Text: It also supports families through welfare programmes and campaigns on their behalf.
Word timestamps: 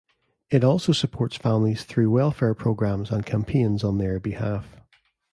It 0.49 0.63
also 0.63 0.93
supports 0.93 1.35
families 1.37 1.83
through 1.83 2.09
welfare 2.09 2.55
programmes 2.55 3.11
and 3.11 3.23
campaigns 3.23 3.83
on 3.83 3.99
their 3.99 4.19
behalf. 4.19 4.77